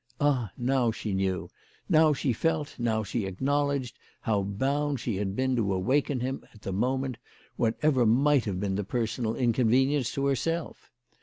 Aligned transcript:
Ah, 0.19 0.51
now 0.57 0.89
she 0.89 1.13
knew, 1.13 1.47
now 1.87 2.11
she 2.11 2.33
felt, 2.33 2.73
now 2.79 3.03
she 3.03 3.25
acknowledged 3.25 3.99
how 4.21 4.41
bound 4.41 4.99
she 4.99 5.17
had 5.17 5.35
been 5.35 5.55
to 5.55 5.71
awaken 5.73 6.21
him 6.21 6.43
at 6.55 6.63
the 6.63 6.73
moment, 6.73 7.17
whatever 7.55 8.03
might 8.03 8.45
have 8.45 8.59
been 8.59 8.73
the 8.77 8.83
personal 8.83 9.35
inconvenience 9.35 10.11
to 10.13 10.25
herself 10.25 10.89